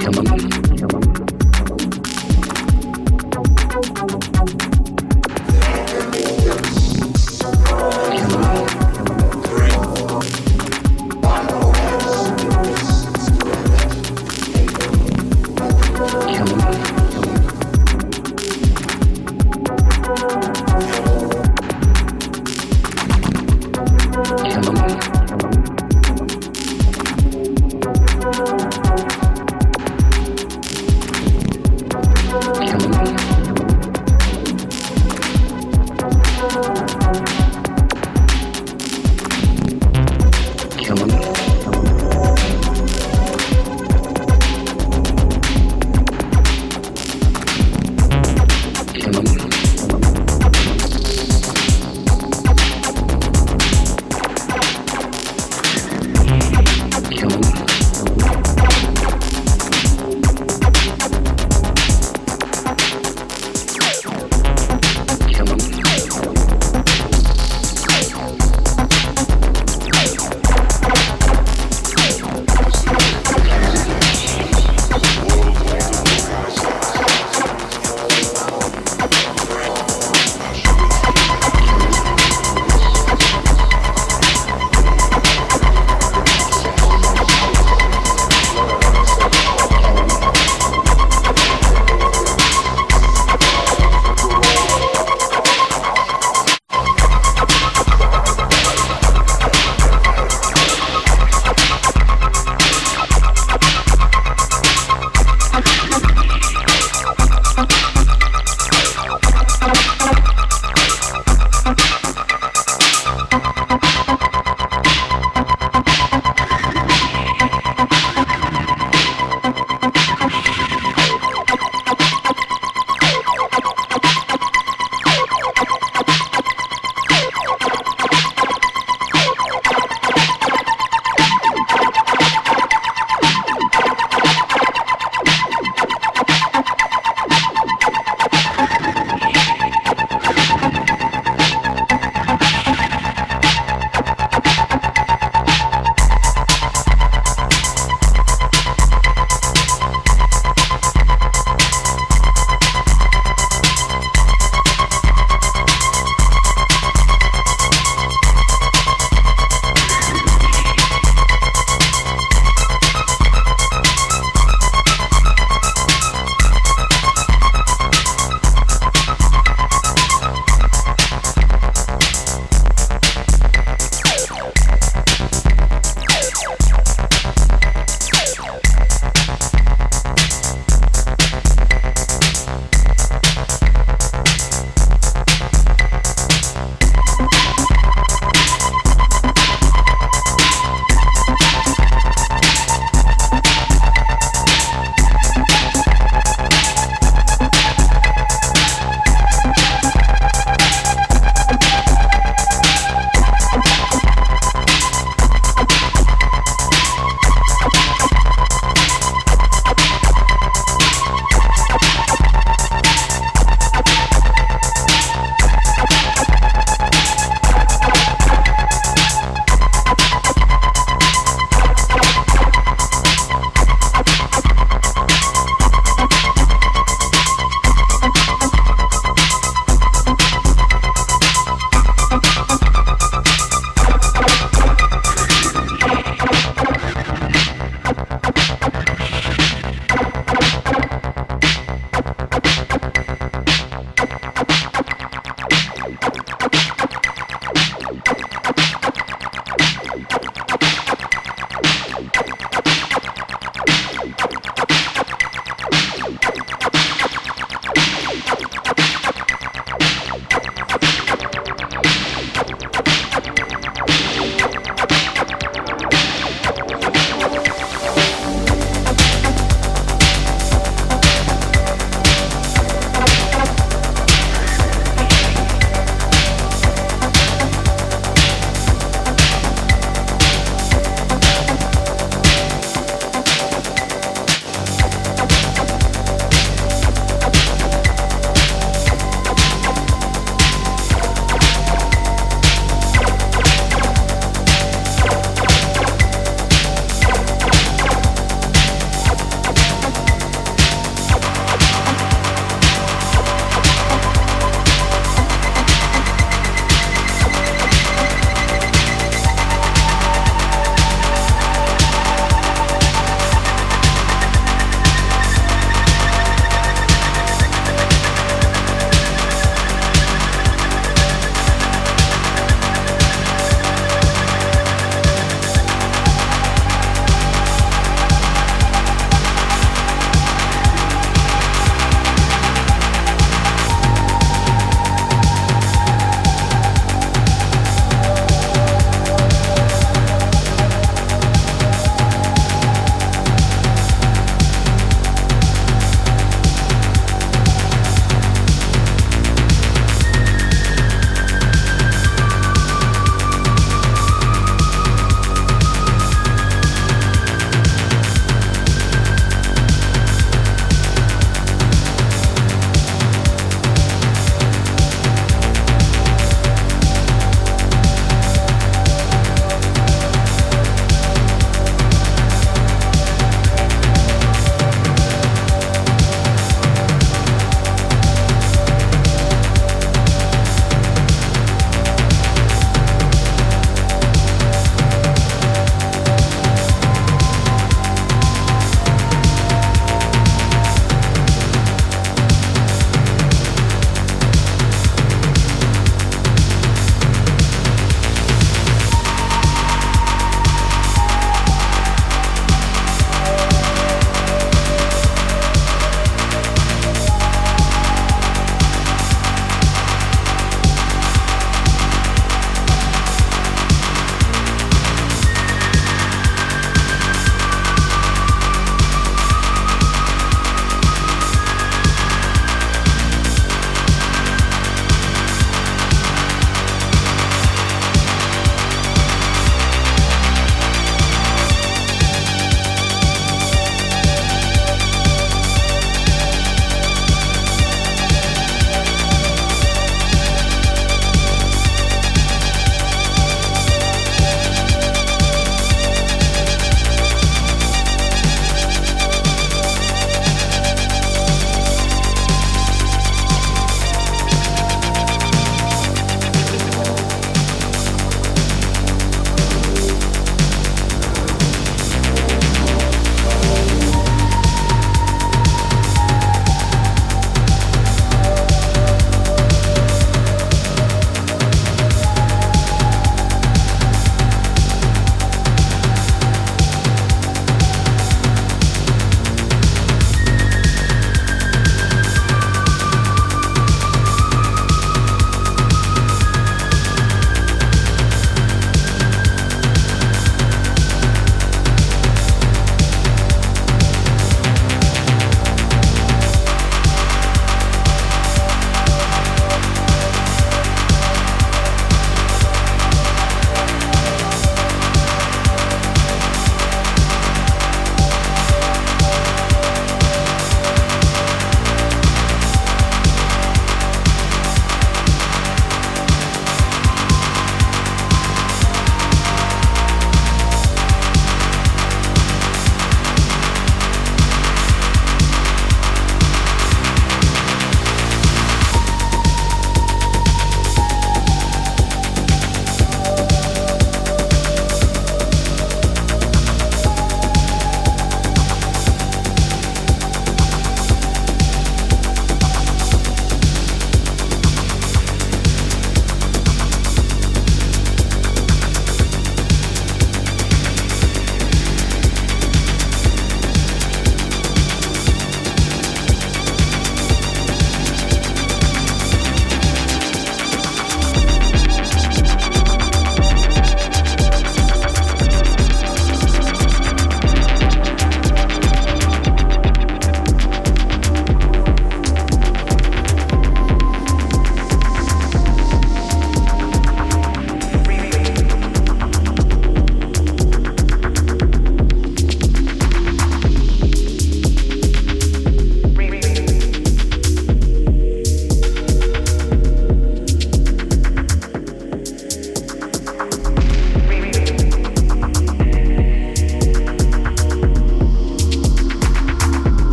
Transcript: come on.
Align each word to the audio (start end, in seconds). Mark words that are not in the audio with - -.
come 0.00 0.18
on. 0.18 0.27